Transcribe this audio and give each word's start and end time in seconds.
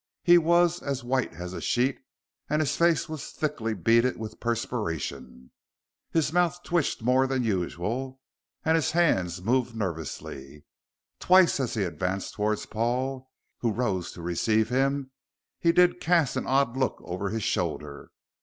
He 0.23 0.39
was 0.39 0.81
as 0.81 1.03
white 1.03 1.31
as 1.35 1.53
a 1.53 1.61
sheet, 1.61 1.99
and 2.49 2.59
his 2.59 2.75
face 2.75 3.07
was 3.07 3.27
thickly 3.29 3.75
beaded 3.75 4.17
with 4.17 4.39
perspiration. 4.39 5.51
His 6.09 6.33
mouth 6.33 6.63
twitched 6.63 7.03
more 7.03 7.27
than 7.27 7.43
usual, 7.43 8.19
and 8.65 8.75
his 8.75 8.93
hands 8.93 9.43
moved 9.43 9.75
nervously. 9.75 10.65
Twice 11.19 11.59
as 11.59 11.75
he 11.75 11.83
advanced 11.83 12.33
towards 12.33 12.65
Paul, 12.65 13.29
who 13.59 13.71
rose 13.71 14.11
to 14.13 14.23
receive 14.23 14.69
him, 14.69 15.11
did 15.61 15.77
he 15.77 15.95
cast 15.99 16.33
the 16.33 16.45
odd 16.45 16.75
look 16.75 16.99
over 17.05 17.29
his 17.29 17.43
shoulder. 17.43 18.09